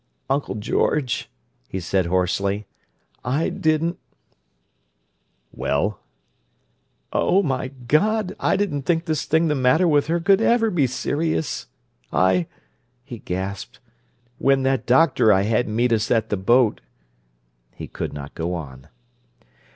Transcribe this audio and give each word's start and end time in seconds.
"Uncle 0.31 0.55
George," 0.55 1.29
he 1.67 1.79
said 1.79 2.07
hoarsely. 2.07 2.65
"I 3.23 3.49
didn't—" 3.49 3.99
"Well?" 5.51 5.99
"Oh, 7.13 7.43
my 7.43 7.67
God, 7.67 8.35
I 8.39 8.55
didn't 8.57 8.81
think 8.87 9.05
this 9.05 9.25
thing 9.25 9.47
the 9.47 9.53
matter 9.53 9.87
with 9.87 10.07
her 10.07 10.19
could 10.19 10.41
ever 10.41 10.71
be 10.71 10.87
serious! 10.87 11.67
I—" 12.11 12.47
He 13.03 13.19
gasped. 13.19 13.79
"When 14.39 14.63
that 14.63 14.87
doctor 14.87 15.31
I 15.31 15.43
had 15.43 15.67
meet 15.69 15.93
us 15.93 16.09
at 16.09 16.29
the 16.29 16.37
boat—" 16.37 16.81
He 17.75 17.87
could 17.87 18.11
not 18.11 18.33
go 18.33 18.55
on. 18.55 18.87